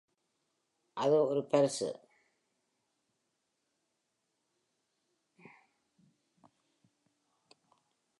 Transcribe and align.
அது 0.97 1.15
ஒரு 1.27 1.41
பரிசு. 1.45 1.89